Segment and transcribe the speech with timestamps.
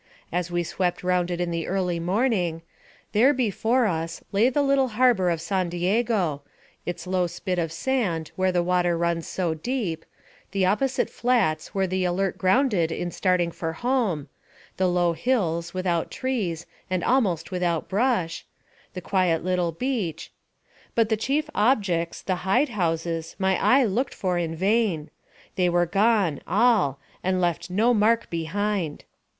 [0.31, 2.63] As we swept round it in the early morning,
[3.11, 6.41] there, before us, lay the little harbor of San Diego,
[6.87, 10.03] its low spit of sand, where the water runs so deep;
[10.53, 14.27] the opposite flats, where the Alert grounded in starting for home;
[14.77, 18.43] the low hills, without trees, and almost without brush;
[18.95, 20.31] the quiet little beach;
[20.95, 25.11] but the chief objects, the hide houses, my eye looked for in vain.
[25.57, 29.03] They were gone, all, and left no mark behind.